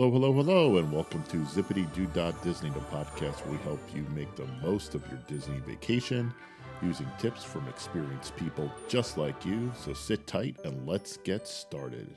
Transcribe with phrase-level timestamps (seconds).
[0.00, 3.80] Hello, hello, hello, and welcome to Zippity Doo Dah Disney, the podcast where we help
[3.92, 6.32] you make the most of your Disney vacation
[6.80, 9.72] using tips from experienced people just like you.
[9.76, 12.14] So sit tight and let's get started.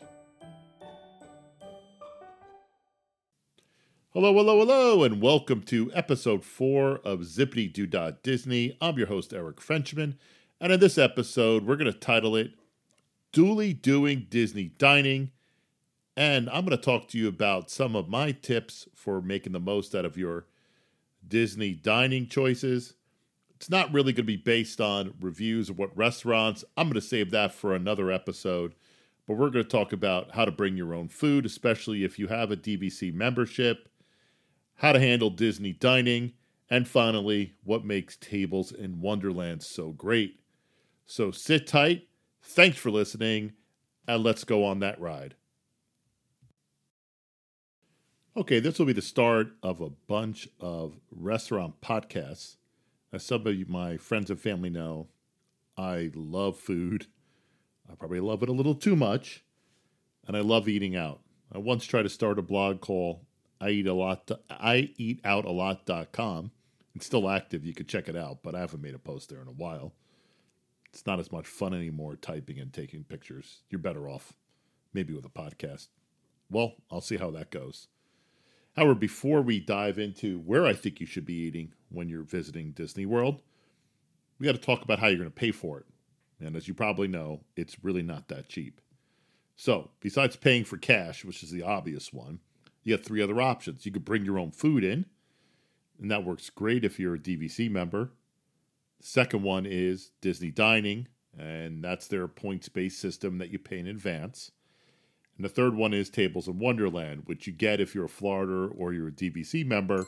[4.11, 8.77] Hello, hello, hello, and welcome to episode four of Zippity Doo Dah Disney.
[8.79, 10.20] I'm your host, Eric Frenchman,
[10.59, 12.52] and in this episode, we're going to title it
[13.32, 15.32] Duly Doing Disney Dining
[16.21, 19.59] and I'm going to talk to you about some of my tips for making the
[19.59, 20.45] most out of your
[21.27, 22.93] Disney dining choices.
[23.55, 26.63] It's not really going to be based on reviews of what restaurants.
[26.77, 28.76] I'm going to save that for another episode.
[29.27, 32.27] But we're going to talk about how to bring your own food, especially if you
[32.27, 33.90] have a DVC membership,
[34.76, 36.34] how to handle Disney dining,
[36.70, 40.40] and finally, what makes tables in Wonderland so great.
[41.07, 42.07] So sit tight.
[42.43, 43.53] Thanks for listening,
[44.07, 45.34] and let's go on that ride.
[48.38, 52.55] Okay, this will be the start of a bunch of restaurant podcasts.
[53.12, 55.10] As some of my friends and family know,
[55.77, 57.07] I love food.
[57.91, 59.43] I probably love it a little too much,
[60.26, 61.20] and I love eating out.
[61.52, 63.26] I once tried to start a blog called
[63.59, 64.31] I eat a lot.
[64.50, 66.52] I eat out a lot.com.
[66.96, 67.66] It's still active.
[67.66, 69.94] You could check it out, but I haven't made a post there in a while.
[70.94, 73.63] It's not as much fun anymore typing and taking pictures.
[73.69, 74.31] You're better off
[74.94, 75.90] maybe with a podcast.
[76.50, 77.88] Well, I'll see how that goes.
[78.75, 82.72] However, before we dive into where I think you should be eating when you're visiting
[82.72, 83.41] Disney World,
[84.40, 85.86] we got to talk about how you're going to pay for it.
[86.40, 88.81] And as you probably know, it's really not that cheap.
[89.56, 92.40] So, besides paying for cash, which is the obvious one,
[92.84, 93.86] you have three other options.
[93.86, 95.06] You could bring your own food in,
[96.00, 98.12] and that works great if you're a DVC member.
[99.00, 103.78] The second one is Disney Dining, and that's their points based system that you pay
[103.78, 104.52] in advance.
[105.41, 108.72] And the third one is Tables in Wonderland, which you get if you're a Florida
[108.78, 110.06] or you're a DVC member,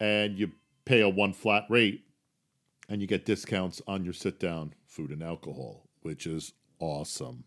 [0.00, 0.52] and you
[0.86, 2.06] pay a one flat rate,
[2.88, 7.44] and you get discounts on your sit down food and alcohol, which is awesome.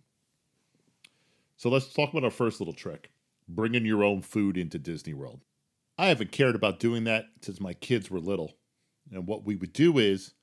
[1.58, 3.10] So let's talk about our first little trick
[3.48, 5.42] bringing your own food into Disney World.
[5.98, 8.58] I haven't cared about doing that since my kids were little.
[9.12, 10.36] And what we would do is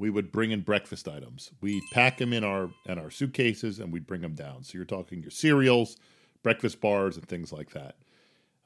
[0.00, 1.50] we would bring in breakfast items.
[1.60, 4.64] We'd pack them in our in our suitcases and we'd bring them down.
[4.64, 5.98] So you're talking your cereals,
[6.42, 7.96] breakfast bars, and things like that.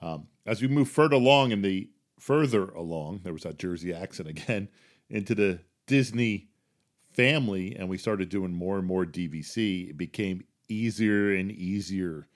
[0.01, 1.91] Um, as we move further along in the
[2.21, 4.69] further along, there was that Jersey accent again
[5.11, 5.59] into the
[5.89, 6.51] Disney
[7.13, 9.91] family, and we started doing more and more DVC.
[9.91, 12.29] It became easier and easier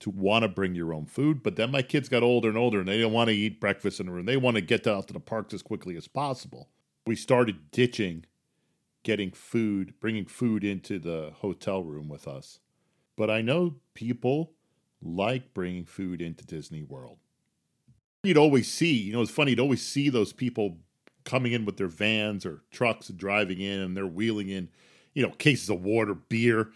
[0.00, 1.42] to want to bring your own food.
[1.42, 4.00] But then my kids got older and older, and they didn't want to eat breakfast
[4.00, 4.26] in the room.
[4.26, 6.68] They want to get out to the parks as quickly as possible.
[7.06, 8.24] We started ditching
[9.02, 12.60] getting food, bringing food into the hotel room with us.
[13.16, 14.52] But I know people
[15.02, 17.18] like bringing food into Disney World.
[18.22, 20.78] You'd always see, you know, it's funny, you'd always see those people
[21.24, 24.68] coming in with their vans or trucks and driving in and they're wheeling in,
[25.14, 26.60] you know, cases of water, beer.
[26.60, 26.72] And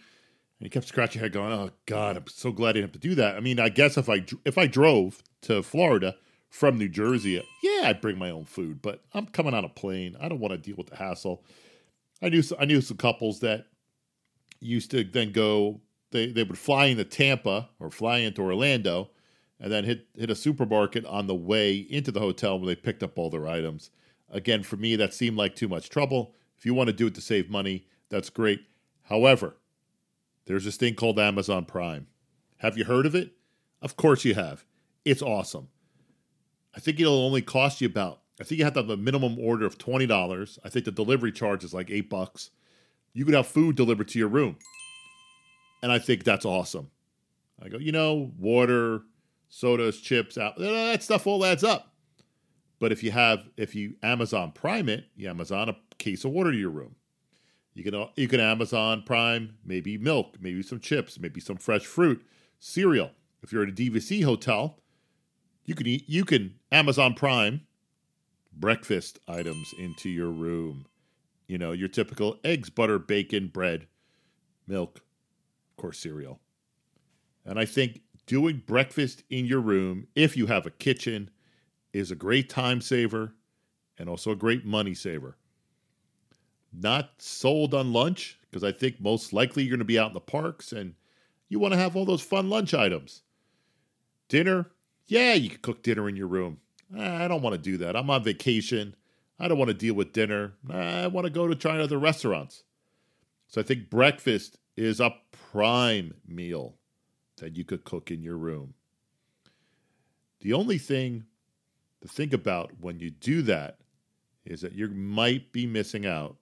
[0.65, 3.07] you kept scratching your head going, "Oh God, I'm so glad I didn't have to
[3.07, 6.15] do that." I mean, I guess if I if I drove to Florida
[6.49, 8.81] from New Jersey, yeah, I'd bring my own food.
[8.81, 10.15] But I'm coming on a plane.
[10.19, 11.43] I don't want to deal with the hassle.
[12.21, 13.67] I knew I knew some couples that
[14.59, 15.81] used to then go.
[16.11, 19.11] They they would fly into Tampa or fly into Orlando,
[19.59, 23.03] and then hit hit a supermarket on the way into the hotel where they picked
[23.03, 23.91] up all their items.
[24.29, 26.33] Again, for me, that seemed like too much trouble.
[26.57, 28.61] If you want to do it to save money, that's great.
[29.03, 29.57] However,
[30.45, 32.07] there's this thing called Amazon Prime.
[32.57, 33.33] Have you heard of it?
[33.81, 34.65] Of course you have.
[35.03, 35.67] It's awesome.
[36.75, 39.39] I think it'll only cost you about I think you have to have a minimum
[39.39, 40.59] order of twenty dollars.
[40.63, 42.51] I think the delivery charge is like eight bucks.
[43.13, 44.57] You could have food delivered to your room,
[45.81, 46.91] and I think that's awesome.
[47.63, 49.03] I go, you know, water,
[49.47, 51.93] sodas, chips, out that stuff all adds up.
[52.79, 56.51] But if you have, if you Amazon Prime it, you Amazon a case of water
[56.51, 56.95] to your room.
[57.73, 62.25] You can you can Amazon Prime maybe milk, maybe some chips, maybe some fresh fruit,
[62.59, 63.11] cereal.
[63.41, 64.79] If you're at a DVC hotel,
[65.65, 67.61] you can eat, you can Amazon Prime
[68.55, 70.85] breakfast items into your room.
[71.47, 73.87] You know, your typical eggs, butter, bacon, bread,
[74.67, 74.97] milk,
[75.71, 76.39] of course, cereal.
[77.45, 81.29] And I think doing breakfast in your room, if you have a kitchen,
[81.93, 83.35] is a great time saver
[83.97, 85.37] and also a great money saver.
[86.73, 90.13] Not sold on lunch, because I think most likely you're going to be out in
[90.13, 90.95] the parks and
[91.47, 93.21] you want to have all those fun lunch items.
[94.27, 94.71] Dinner,
[95.05, 96.57] yeah, you can cook dinner in your room.
[96.97, 97.95] I don't want to do that.
[97.95, 98.95] I'm on vacation.
[99.39, 100.53] I don't want to deal with dinner.
[100.69, 102.63] I want to go to try other restaurants.
[103.47, 105.15] So I think breakfast is a
[105.51, 106.75] prime meal
[107.37, 108.73] that you could cook in your room.
[110.41, 111.25] The only thing
[112.01, 113.79] to think about when you do that
[114.45, 116.37] is that you might be missing out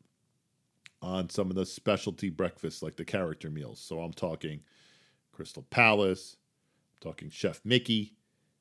[1.02, 3.80] on some of the specialty breakfasts like the character meals.
[3.80, 4.62] So I'm talking
[5.32, 6.38] Crystal Palace,
[6.94, 8.14] I'm talking Chef Mickey.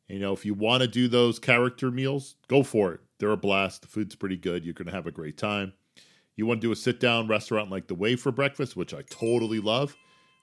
[0.09, 3.01] You know, if you want to do those character meals, go for it.
[3.19, 3.83] They're a blast.
[3.83, 4.65] The food's pretty good.
[4.65, 5.73] You're going to have a great time.
[6.37, 9.03] You want to do a sit down restaurant like the Wave for breakfast, which I
[9.03, 9.97] totally love,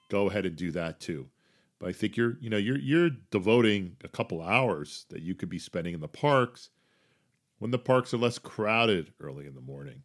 [0.08, 1.28] go ahead and do that too.
[1.78, 5.48] But I think you're, you know, you're you're devoting a couple hours that you could
[5.48, 6.70] be spending in the parks
[7.58, 10.02] when the parks are less crowded early in the morning.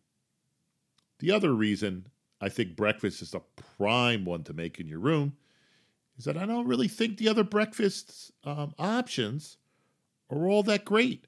[1.20, 2.08] The other reason
[2.40, 3.42] I think breakfast is a
[3.78, 5.38] prime one to make in your room
[6.18, 9.58] is that I don't really think the other breakfast um, options
[10.30, 11.28] are all that great.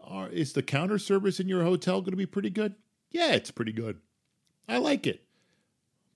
[0.00, 2.74] Are, is the counter service in your hotel going to be pretty good?
[3.10, 3.98] Yeah, it's pretty good.
[4.68, 5.24] I like it.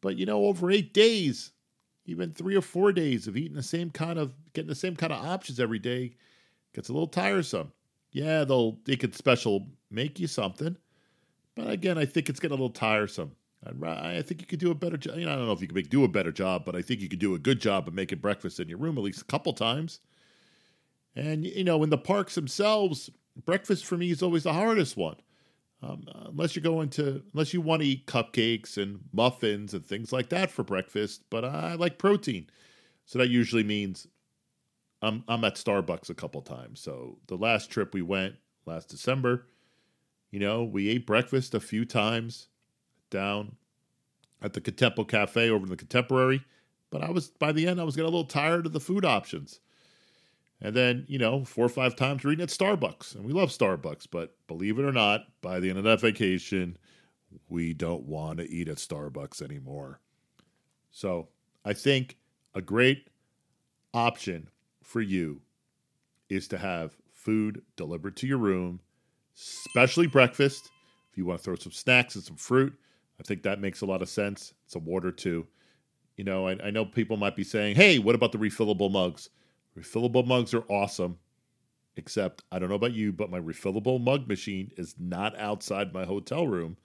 [0.01, 1.53] But you know, over eight days,
[2.07, 5.13] even three or four days of eating the same kind of getting the same kind
[5.13, 6.15] of options every day
[6.75, 7.73] gets a little tiresome.
[8.11, 10.77] Yeah, they'll they could special make you something,
[11.55, 13.33] but again, I think it's getting a little tiresome.
[13.67, 15.17] I think you could do a better job.
[15.17, 16.83] You know, I don't know if you could make, do a better job, but I
[16.83, 19.23] think you could do a good job of making breakfast in your room at least
[19.23, 20.01] a couple times.
[21.17, 23.11] And you know, in the parks themselves,
[23.45, 25.17] breakfast for me is always the hardest one.
[25.83, 30.13] Um, unless you're going to, unless you want to eat cupcakes and muffins and things
[30.13, 31.23] like that for breakfast.
[31.29, 32.49] But I like protein,
[33.05, 34.07] so that usually means
[35.03, 36.81] I'm I'm at Starbucks a couple times.
[36.81, 39.47] So the last trip we went last December,
[40.31, 42.49] you know, we ate breakfast a few times
[43.15, 43.57] down
[44.43, 46.43] at the Contempo Cafe over in the Contemporary.
[46.91, 49.05] But I was by the end, I was getting a little tired of the food
[49.05, 49.61] options.
[50.61, 53.15] And then, you know, four or five times eating at Starbucks.
[53.15, 56.77] And we love Starbucks, but believe it or not, by the end of that vacation,
[57.49, 60.01] we don't want to eat at Starbucks anymore.
[60.91, 61.29] So
[61.65, 62.17] I think
[62.55, 63.09] a great
[63.93, 64.49] option
[64.83, 65.41] for you
[66.29, 68.81] is to have food delivered to your room,
[69.37, 70.71] especially breakfast.
[71.11, 72.75] If you want to throw some snacks and some fruit,
[73.21, 74.55] I think that makes a lot of sense.
[74.67, 75.47] Some water too.
[76.17, 79.31] You know, I, I know people might be saying, hey, what about the refillable mugs?
[79.77, 81.19] Refillable mugs are awesome,
[81.97, 86.05] except I don't know about you, but my refillable mug machine is not outside my
[86.05, 86.77] hotel room,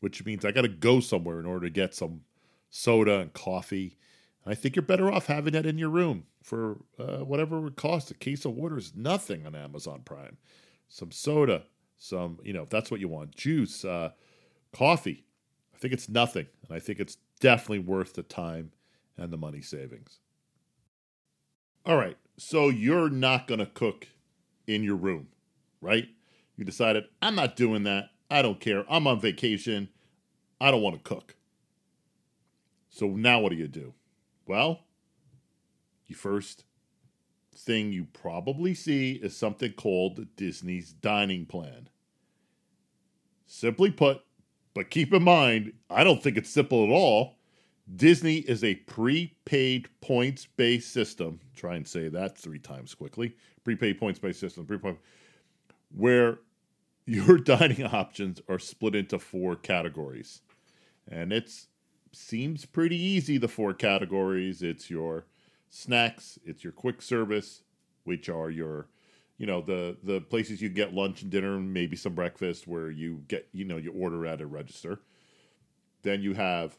[0.00, 2.20] which means I got to go somewhere in order to get some
[2.68, 3.96] soda and coffee.
[4.44, 7.76] And I think you're better off having that in your room for uh, whatever it
[7.76, 8.10] costs.
[8.10, 10.36] A case of water is nothing on Amazon Prime.
[10.88, 11.64] Some soda,
[11.96, 14.10] some, you know, if that's what you want, juice, uh,
[14.72, 15.23] coffee.
[15.84, 16.46] Think it's nothing.
[16.66, 18.70] And I think it's definitely worth the time
[19.18, 20.18] and the money savings.
[21.84, 22.16] All right.
[22.38, 24.08] So you're not going to cook
[24.66, 25.28] in your room,
[25.82, 26.08] right?
[26.56, 28.08] You decided, I'm not doing that.
[28.30, 28.86] I don't care.
[28.88, 29.90] I'm on vacation.
[30.58, 31.36] I don't want to cook.
[32.88, 33.92] So now what do you do?
[34.46, 34.84] Well,
[36.06, 36.64] you first
[37.54, 41.90] thing you probably see is something called Disney's dining plan.
[43.46, 44.22] Simply put,
[44.74, 47.36] but keep in mind, I don't think it's simple at all.
[47.96, 51.40] Disney is a prepaid points based system.
[51.54, 53.36] Try and say that three times quickly.
[53.62, 54.96] Prepaid points based system, prepaid,
[55.94, 56.38] where
[57.06, 60.40] your dining options are split into four categories.
[61.06, 61.50] And it
[62.12, 64.62] seems pretty easy, the four categories.
[64.62, 65.26] It's your
[65.68, 67.62] snacks, it's your quick service,
[68.04, 68.88] which are your
[69.38, 72.90] you know the the places you get lunch and dinner and maybe some breakfast where
[72.90, 75.00] you get you know you order at a register
[76.04, 76.78] then you have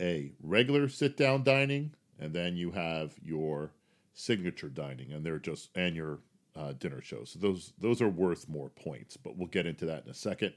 [0.00, 3.72] a regular sit down dining, and then you have your
[4.14, 6.20] signature dining, and they're just and your
[6.54, 7.30] uh, dinner shows.
[7.30, 10.54] So those those are worth more points, but we'll get into that in a second.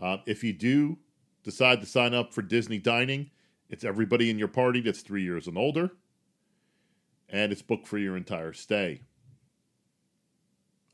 [0.00, 0.98] Uh, if you do
[1.44, 3.30] decide to sign up for Disney Dining,
[3.68, 5.90] it's everybody in your party that's three years and older,
[7.28, 9.02] and it's booked for your entire stay.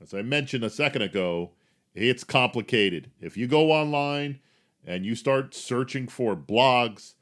[0.01, 1.53] As I mentioned a second ago,
[1.95, 3.11] it's complicated.
[3.21, 4.41] If you go online
[4.87, 7.15] and you start searching for blogs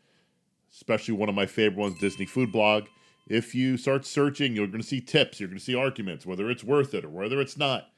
[0.72, 2.84] especially one of my favorite ones, Disney Food Blog.
[3.28, 6.50] If you start searching, you're going to see tips, you're going to see arguments, whether
[6.50, 7.88] it's worth it or whether it's not.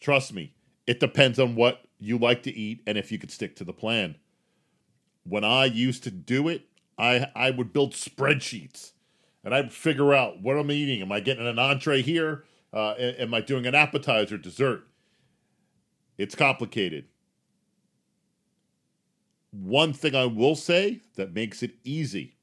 [0.00, 0.54] Trust me,
[0.86, 3.72] it depends on what you like to eat and if you could stick to the
[3.72, 4.16] plan.
[5.24, 6.62] When I used to do it,
[6.98, 8.92] I I would build spreadsheets
[9.42, 11.02] and I'd figure out what I'm eating.
[11.02, 12.44] Am I getting an entree here?
[12.74, 14.82] Uh, am I doing an appetizer, dessert?
[16.18, 17.06] It's complicated.
[19.52, 22.34] One thing I will say that makes it easy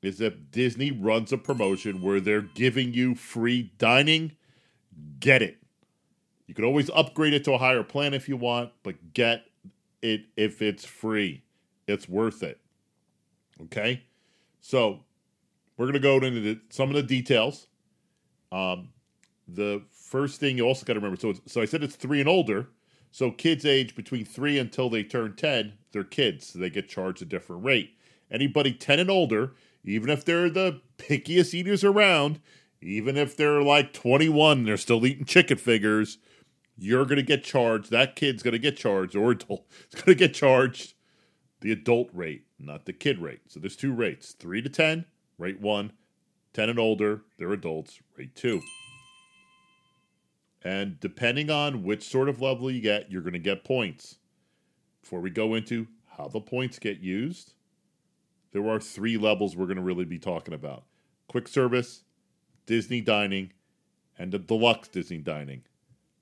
[0.00, 4.36] is if Disney runs a promotion where they're giving you free dining,
[5.18, 5.58] get it.
[6.46, 9.46] You can always upgrade it to a higher plan if you want, but get
[10.02, 11.42] it if it's free.
[11.88, 12.60] It's worth it.
[13.64, 14.04] Okay?
[14.60, 15.00] So,
[15.76, 17.66] we're going to go into the, some of the details.
[18.52, 18.90] Um,
[19.54, 21.20] the first thing you also got to remember.
[21.20, 22.68] So, so I said it's three and older.
[23.12, 26.48] So kids age between three until they turn ten, they're kids.
[26.48, 27.96] So they get charged a different rate.
[28.30, 29.54] Anybody ten and older,
[29.84, 32.40] even if they're the pickiest eaters around,
[32.80, 36.18] even if they're like 21 they're still eating chicken figures,
[36.78, 37.90] you're going to get charged.
[37.90, 40.94] That kid's going to get charged, or adult to get charged
[41.60, 43.40] the adult rate, not the kid rate.
[43.48, 45.04] So there's two rates 3 to 10,
[45.38, 45.92] rate 1.
[46.52, 48.60] 10 and older, they're adults, rate 2.
[50.62, 54.16] And depending on which sort of level you get, you're going to get points.
[55.00, 55.86] Before we go into
[56.16, 57.54] how the points get used,
[58.52, 60.84] there are three levels we're going to really be talking about
[61.28, 62.02] quick service,
[62.66, 63.52] Disney dining,
[64.18, 65.62] and the deluxe Disney dining.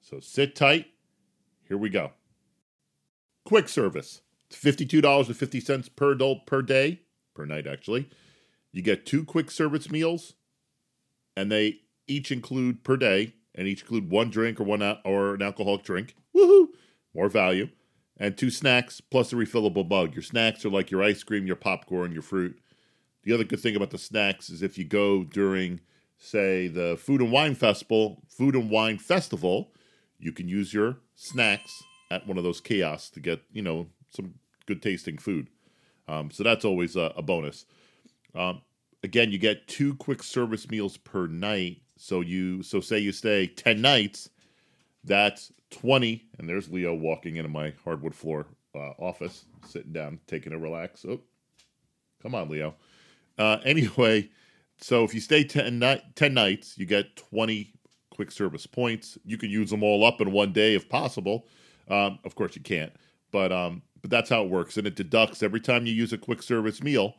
[0.00, 0.87] So sit tight.
[1.66, 2.12] Here we go.
[3.45, 4.21] Quick service.
[4.49, 7.00] It's $52.50 per adult per day,
[7.35, 8.09] per night actually.
[8.73, 10.35] You get two quick service meals,
[11.37, 15.43] and they each include per day, and each include one drink or one or an
[15.43, 16.14] alcoholic drink.
[16.35, 16.69] Woohoo!
[17.14, 17.69] More value.
[18.17, 20.14] And two snacks plus a refillable mug.
[20.14, 22.59] Your snacks are like your ice cream, your popcorn, your fruit.
[23.23, 25.81] The other good thing about the snacks is if you go during,
[26.17, 29.73] say, the Food and Wine Festival, Food and Wine Festival,
[30.19, 34.35] you can use your snacks at one of those kiosks to get, you know, some
[34.67, 35.49] good tasting food.
[36.09, 37.67] Um, so that's always a, a bonus.
[38.35, 38.62] Um,
[39.02, 41.83] again, you get two quick service meals per night.
[41.99, 44.31] So you so say you stay ten nights,
[45.05, 46.25] that's twenty.
[46.38, 51.05] And there's Leo walking into my hardwood floor uh, office, sitting down, taking a relax.
[51.05, 51.21] Oh,
[52.23, 52.75] come on, Leo.
[53.37, 54.31] Uh, anyway,
[54.81, 57.73] so if you stay 10, ni- 10 nights, you get 20
[58.11, 59.19] quick service points.
[59.25, 61.47] You can use them all up in one day if possible.
[61.88, 62.93] Um, of course, you can't,
[63.33, 64.76] but um, but that's how it works.
[64.76, 67.14] And it deducts every time you use a quick service meal,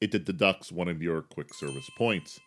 [0.00, 2.40] it deducts one of your quick service points.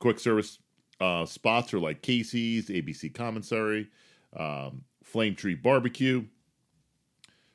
[0.00, 0.58] Quick service
[1.00, 3.88] uh, spots are like Casey's, ABC Commissary,
[4.36, 6.24] um, Flame Tree Barbecue.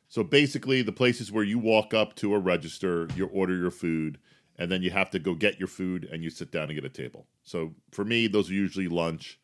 [0.07, 4.17] So basically, the places where you walk up to a register, you order your food,
[4.57, 6.85] and then you have to go get your food and you sit down and get
[6.85, 7.27] a table.
[7.43, 9.39] So for me, those are usually lunch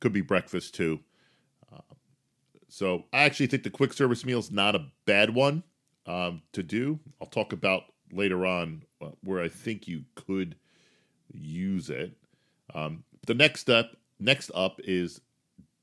[0.00, 1.00] could be breakfast too.
[1.72, 1.94] Uh,
[2.68, 5.62] so I actually think the quick service meal is not a bad one
[6.06, 6.98] um, to do.
[7.20, 10.56] I'll talk about later on uh, where I think you could
[11.32, 12.16] use it.
[12.74, 15.20] Um, the next step, next up, is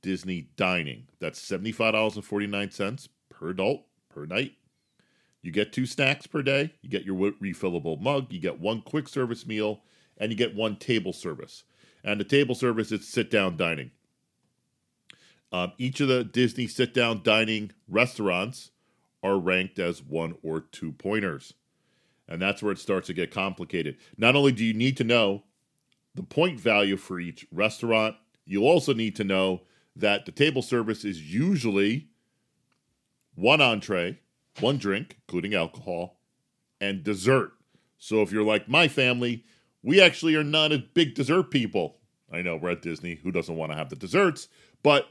[0.02, 1.08] Disney dining.
[1.20, 4.54] That's seventy five dollars and forty nine cents per adult per night.
[5.42, 6.74] You get two snacks per day.
[6.82, 8.32] You get your refillable mug.
[8.32, 9.82] You get one quick service meal,
[10.18, 11.64] and you get one table service.
[12.04, 13.92] And the table service is sit down dining.
[15.52, 18.72] Um, each of the Disney sit down dining restaurants
[19.22, 21.54] are ranked as one or two pointers.
[22.28, 23.98] And that's where it starts to get complicated.
[24.18, 25.44] Not only do you need to know
[26.16, 28.16] the point value for each restaurant,
[28.46, 29.62] you also need to know
[29.96, 32.10] that the table service is usually
[33.36, 34.20] one entree,
[34.60, 36.20] one drink, including alcohol,
[36.82, 37.54] and dessert.
[37.98, 39.46] So if you're like my family,
[39.82, 41.98] we actually are not a big dessert people.
[42.32, 43.16] I know we're at Disney.
[43.16, 44.48] Who doesn't want to have the desserts?
[44.82, 45.08] But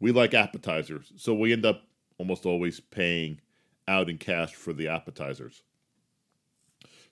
[0.00, 1.82] we like appetizers, so we end up
[2.18, 3.40] almost always paying
[3.88, 5.62] out in cash for the appetizers.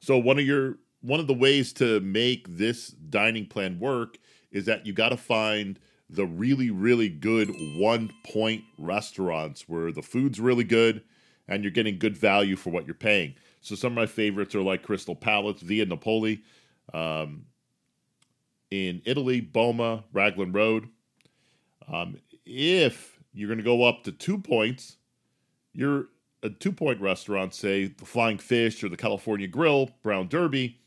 [0.00, 4.16] So one of your one of the ways to make this dining plan work
[4.50, 10.02] is that you got to find the really really good one point restaurants where the
[10.02, 11.02] food's really good
[11.46, 13.34] and you're getting good value for what you're paying.
[13.60, 16.42] So some of my favorites are like Crystal Palace, Via Napoli,
[16.94, 17.44] um,
[18.70, 20.88] in Italy, Boma, Raglan Road.
[21.86, 24.96] Um, if you're going to go up to two points,
[25.74, 26.06] you're
[26.42, 30.78] a two point restaurant, say the Flying Fish or the California Grill, Brown Derby,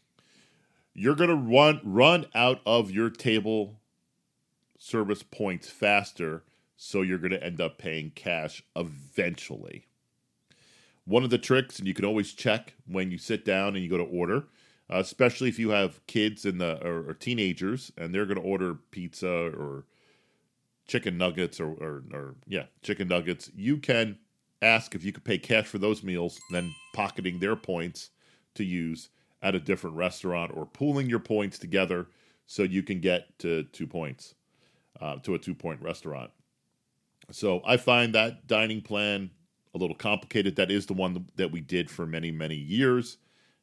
[0.98, 3.80] you're going to run run out of your table
[4.80, 6.44] service points faster,
[6.76, 9.86] so you're going to end up paying cash eventually.
[11.06, 13.90] One of the tricks, and you can always check when you sit down and you
[13.90, 14.48] go to order,
[14.92, 18.44] uh, especially if you have kids in the or, or teenagers and they're going to
[18.44, 19.86] order pizza or
[20.88, 24.18] chicken nuggets or, or, or yeah, chicken nuggets, you can
[24.64, 28.10] ask if you could pay cash for those meals, then pocketing their points
[28.56, 29.10] to use
[29.42, 32.08] at a different restaurant or pooling your points together
[32.46, 34.36] so you can get to two points
[35.02, 36.32] uh, to a two point restaurant.
[37.32, 39.32] So I find that dining plan
[39.76, 40.56] a little complicated.
[40.56, 43.18] That is the one that we did for many, many years,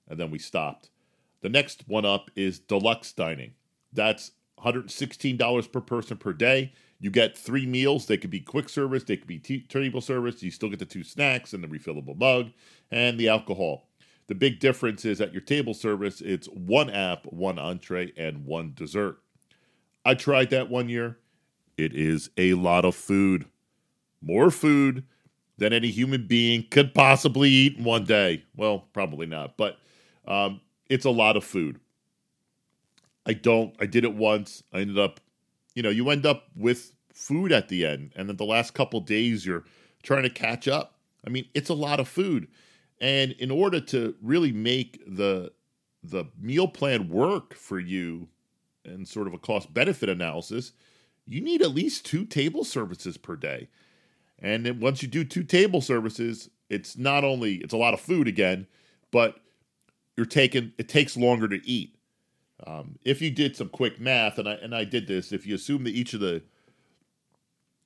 [0.09, 0.90] and then we stopped.
[1.40, 3.52] The next one up is deluxe dining.
[3.93, 6.73] That's $116 per person per day.
[7.00, 8.07] You get three meals.
[8.07, 10.43] They could be quick service, they could be t- table service.
[10.43, 12.50] You still get the two snacks and the refillable mug
[12.90, 13.88] and the alcohol.
[14.26, 18.73] The big difference is at your table service, it's one app, one entree, and one
[18.75, 19.19] dessert.
[20.04, 21.19] I tried that one year.
[21.76, 23.47] It is a lot of food.
[24.23, 25.04] More food
[25.59, 28.45] than any human being could possibly eat in one day.
[28.57, 29.78] Well, probably not, but
[30.26, 31.81] um, it's a lot of food.
[33.26, 34.62] I don't, I did it once.
[34.73, 35.21] I ended up,
[35.75, 38.12] you know, you end up with food at the end.
[38.16, 39.64] And then the last couple days, you're
[40.02, 40.95] trying to catch up.
[41.26, 42.49] I mean, it's a lot of food.
[43.04, 45.52] And in order to really make the
[46.02, 48.28] the meal plan work for you
[48.87, 50.73] and sort of a cost benefit analysis,
[51.26, 53.68] you need at least two table services per day.
[54.38, 58.00] And then once you do two table services, it's not only it's a lot of
[58.00, 58.66] food again,
[59.11, 59.37] but
[60.16, 61.99] you're taking it takes longer to eat.
[62.66, 65.54] Um, if you did some quick math, and I and I did this, if you
[65.54, 66.42] assume that each of the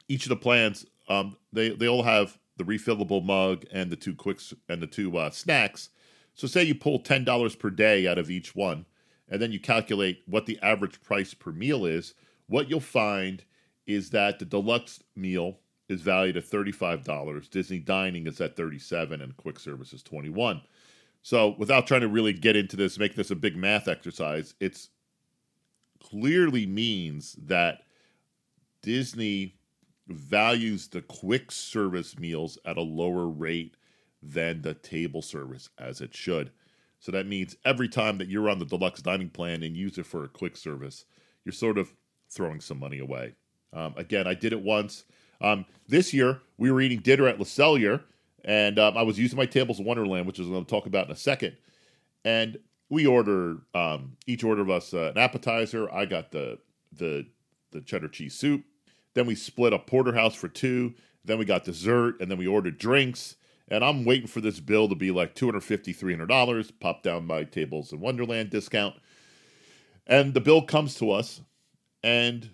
[0.07, 4.15] each of the plans, um, they they all have the refillable mug and the two
[4.15, 5.91] quicks and the two uh, snacks.
[6.35, 8.87] So say you pull ten dollars per day out of each one,
[9.29, 12.15] and then you calculate what the average price per meal is.
[12.47, 13.45] What you'll find
[13.87, 17.51] is that the deluxe meal is valued at $35.
[17.51, 20.61] Disney dining is at 37 and quick service is 21.
[21.23, 24.91] So, without trying to really get into this, make this a big math exercise, it's
[26.01, 27.81] clearly means that
[28.83, 29.58] Disney
[30.09, 33.77] values the quick service meals at a lower rate
[34.23, 36.51] than the table service as it should.
[37.01, 40.07] So that means every time that you're on the deluxe dining plan and use it
[40.07, 41.05] for a quick service,
[41.45, 41.93] you're sort of
[42.29, 43.35] throwing some money away.
[43.73, 45.05] Um, again, I did it once.
[45.41, 48.03] Um, this year, we were eating dinner at Le Cellier,
[48.45, 50.87] and um, I was using my tables of Wonderland, which is I'm going to talk
[50.87, 51.57] about in a second.
[52.25, 55.93] And we ordered um, each order of us uh, an appetizer.
[55.93, 56.59] I got the
[56.93, 57.27] the
[57.71, 58.65] the cheddar cheese soup.
[59.19, 60.95] Then we split a porterhouse for two.
[61.25, 63.35] Then we got dessert, and then we ordered drinks.
[63.67, 66.73] And I'm waiting for this bill to be like $250, $300.
[66.79, 68.95] Pop down my tables in Wonderland discount.
[70.07, 71.41] And the bill comes to us,
[72.01, 72.49] and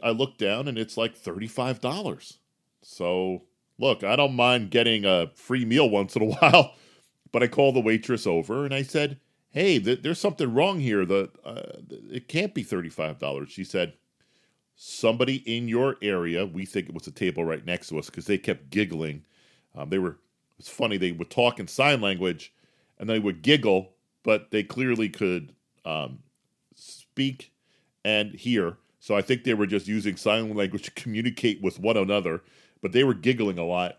[0.00, 2.36] I look down and it's like $35.
[2.82, 3.42] So,
[3.76, 6.74] look, I don't mind getting a free meal once in a while,
[7.32, 9.18] but I called the waitress over and I said,
[9.50, 11.04] "Hey, th- there's something wrong here.
[11.04, 13.94] The uh, it can't be $35." She said,
[14.80, 18.26] "Somebody in your area, we think it was a table right next to us because
[18.26, 19.24] they kept giggling.
[19.74, 20.18] Um, they were
[20.58, 22.52] it's funny, they would talk in sign language
[22.98, 23.92] and they would giggle,
[24.24, 25.52] but they clearly could
[25.84, 26.20] um,
[26.74, 27.52] speak
[28.04, 31.96] and hear so I think they were just using sign language to communicate with one
[31.96, 32.42] another,
[32.82, 33.98] but they were giggling a lot.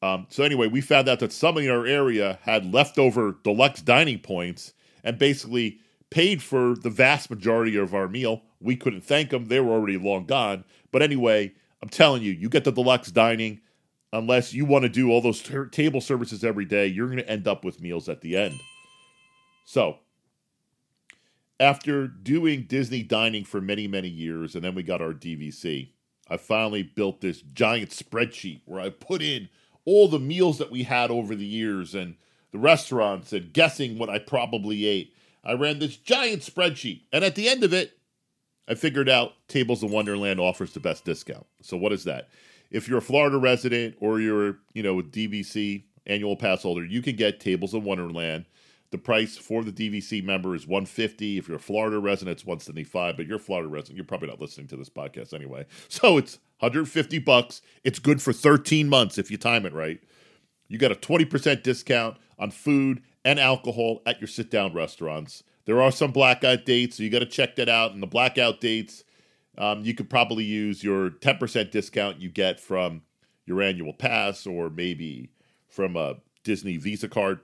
[0.00, 4.20] Um, so anyway, we found out that somebody in our area had leftover deluxe dining
[4.20, 8.42] points and basically paid for the vast majority of our meal.
[8.60, 10.64] We couldn't thank them; they were already long gone.
[10.90, 13.60] But anyway, I'm telling you, you get the deluxe dining.
[14.10, 17.46] Unless you want to do all those table services every day, you're going to end
[17.46, 18.54] up with meals at the end.
[19.66, 19.98] So
[21.60, 25.90] after doing Disney dining for many, many years, and then we got our DVC,
[26.28, 29.48] I finally built this giant spreadsheet where I put in
[29.84, 32.16] all the meals that we had over the years and
[32.52, 35.14] the restaurants and guessing what I probably ate.
[35.44, 37.97] I ran this giant spreadsheet, and at the end of it,
[38.68, 41.46] I figured out Tables of Wonderland offers the best discount.
[41.62, 42.28] So what is that?
[42.70, 47.00] If you're a Florida resident or you're, you know, a DVC annual pass holder, you
[47.00, 48.44] can get Tables of Wonderland
[48.90, 51.38] the price for the DVC member is 150.
[51.38, 53.16] If you're a Florida resident, it's 175.
[53.16, 55.66] But you're a Florida resident, you're probably not listening to this podcast anyway.
[55.88, 57.60] So it's 150 bucks.
[57.82, 60.00] It's good for 13 months if you time it right.
[60.68, 65.42] You got a 20% discount on food and alcohol at your sit down restaurants.
[65.68, 67.92] There are some blackout dates, so you got to check that out.
[67.92, 69.04] And the blackout dates,
[69.58, 73.02] um, you could probably use your 10% discount you get from
[73.44, 75.28] your annual pass or maybe
[75.68, 77.40] from a Disney Visa card.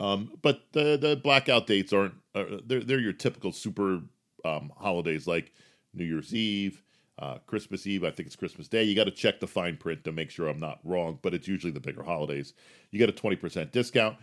[0.00, 4.00] Um, but the the blackout dates aren't uh, they're they're your typical super
[4.44, 5.52] um, holidays like
[5.94, 6.82] New Year's Eve,
[7.20, 8.02] uh, Christmas Eve.
[8.02, 8.82] I think it's Christmas Day.
[8.82, 11.46] You got to check the fine print to make sure I'm not wrong, but it's
[11.46, 12.52] usually the bigger holidays.
[12.90, 14.16] You get a twenty percent discount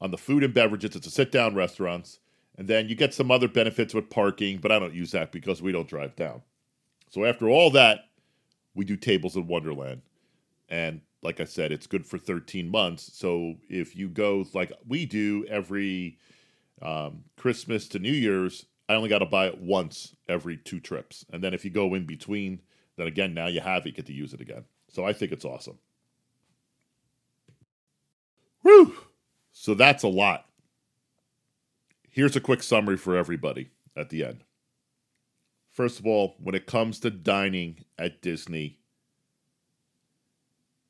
[0.00, 0.96] on the food and beverages.
[0.96, 2.18] It's a sit down restaurants,
[2.58, 5.62] and then you get some other benefits with parking, but I don't use that because
[5.62, 6.42] we don't drive down.
[7.10, 8.00] So after all that,
[8.74, 10.02] we do tables in Wonderland,
[10.68, 13.10] and like I said, it's good for 13 months.
[13.14, 16.18] So if you go like we do every
[16.82, 21.24] um, Christmas to New Year's, I only got to buy it once every two trips.
[21.32, 22.60] And then if you go in between,
[22.96, 24.64] then again, now you have it, you get to use it again.
[24.88, 25.78] So I think it's awesome.
[28.62, 28.96] Whew!
[29.52, 30.45] So that's a lot.
[32.16, 34.42] Here's a quick summary for everybody at the end.
[35.74, 38.78] First of all, when it comes to dining at Disney,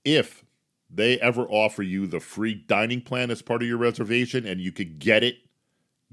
[0.04, 0.44] if
[0.88, 4.70] they ever offer you the free dining plan as part of your reservation and you
[4.70, 5.38] could get it,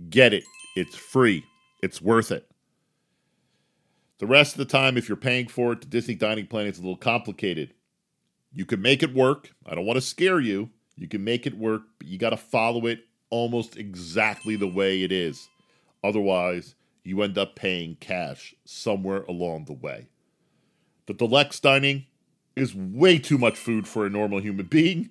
[0.09, 0.45] get it.
[0.75, 1.43] It's free.
[1.83, 2.49] It's worth it.
[4.17, 6.79] The rest of the time, if you're paying for it, the Disney dining plan is
[6.79, 7.75] a little complicated.
[8.51, 9.51] You can make it work.
[9.63, 10.71] I don't want to scare you.
[10.95, 13.01] You can make it work, but you got to follow it
[13.33, 15.49] almost exactly the way it is.
[16.03, 20.05] Otherwise, you end up paying cash somewhere along the way.
[21.07, 22.05] The deluxe dining
[22.55, 25.09] is way too much food for a normal human being.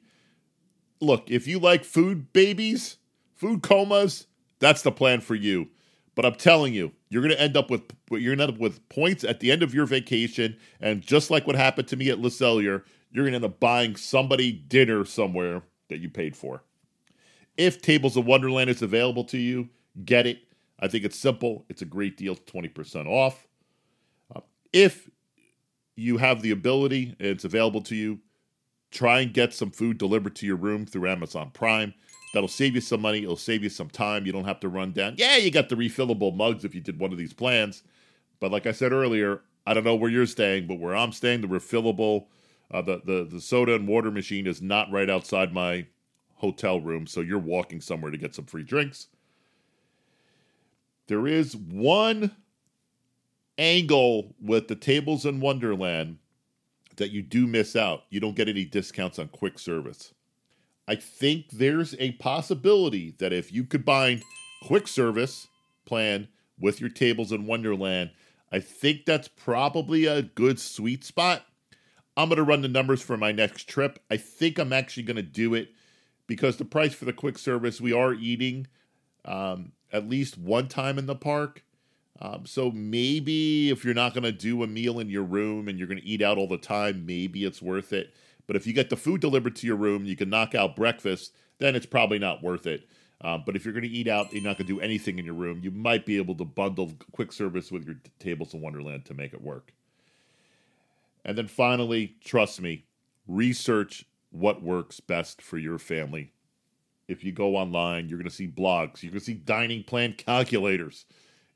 [1.00, 2.98] Look, if you like food babies,
[3.34, 4.28] food comas,
[4.60, 5.70] that's the plan for you.
[6.14, 8.60] But I'm telling you, you're going to end up with you're going to end up
[8.60, 12.08] with points at the end of your vacation, and just like what happened to me
[12.08, 16.36] at Le Cellier, you're going to end up buying somebody dinner somewhere that you paid
[16.36, 16.62] for.
[17.56, 19.68] If Tables of Wonderland is available to you,
[20.04, 20.38] get it.
[20.80, 21.64] I think it's simple.
[21.68, 23.46] It's a great deal, 20% off.
[24.34, 24.40] Uh,
[24.72, 25.08] if
[25.96, 28.20] you have the ability and it's available to you,
[28.90, 31.94] try and get some food delivered to your room through Amazon Prime.
[32.32, 33.22] That'll save you some money.
[33.22, 34.24] It'll save you some time.
[34.24, 35.14] You don't have to run down.
[35.18, 37.82] Yeah, you got the refillable mugs if you did one of these plans.
[38.40, 41.42] But like I said earlier, I don't know where you're staying, but where I'm staying,
[41.42, 42.26] the refillable,
[42.70, 45.86] uh, the, the, the soda and water machine is not right outside my
[46.42, 47.06] hotel room.
[47.06, 49.06] So you're walking somewhere to get some free drinks.
[51.06, 52.32] There is one
[53.56, 56.18] angle with the tables in Wonderland
[56.96, 58.02] that you do miss out.
[58.10, 60.12] You don't get any discounts on quick service.
[60.88, 64.22] I think there's a possibility that if you combine
[64.64, 65.46] quick service
[65.84, 66.28] plan
[66.58, 68.10] with your tables in Wonderland,
[68.50, 71.46] I think that's probably a good sweet spot.
[72.16, 74.00] I'm going to run the numbers for my next trip.
[74.10, 75.70] I think I'm actually going to do it
[76.32, 78.66] because the price for the quick service, we are eating
[79.26, 81.62] um, at least one time in the park.
[82.22, 85.78] Um, so maybe if you're not going to do a meal in your room and
[85.78, 88.14] you're going to eat out all the time, maybe it's worth it.
[88.46, 91.34] But if you get the food delivered to your room, you can knock out breakfast,
[91.58, 92.88] then it's probably not worth it.
[93.20, 95.26] Um, but if you're going to eat out, you're not going to do anything in
[95.26, 99.04] your room, you might be able to bundle quick service with your tables in Wonderland
[99.04, 99.74] to make it work.
[101.26, 102.84] And then finally, trust me,
[103.28, 106.32] research what works best for your family.
[107.06, 110.14] If you go online, you're going to see blogs, you're going to see dining plan
[110.14, 111.04] calculators.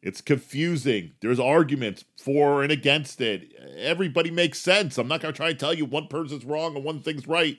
[0.03, 1.15] It's confusing.
[1.21, 3.53] There's arguments for and against it.
[3.77, 4.99] Everybody makes sense.
[4.99, 7.59] I'm not going to try and tell you one person's wrong and one thing's right.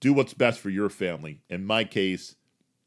[0.00, 1.42] Do what's best for your family.
[1.50, 2.36] In my case,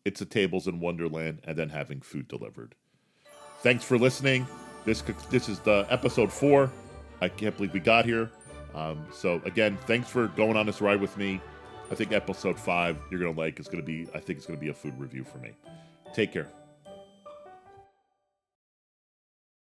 [0.03, 2.75] it's the tables in Wonderland and then having food delivered.
[3.59, 4.47] Thanks for listening.
[4.83, 6.71] This this is the episode four.
[7.21, 8.31] I can't believe we got here.
[8.75, 11.39] Um, so again, thanks for going on this ride with me.
[11.91, 13.59] I think episode five you're gonna like.
[13.59, 14.07] It's gonna be.
[14.13, 15.51] I think it's gonna be a food review for me.
[16.13, 16.47] Take care.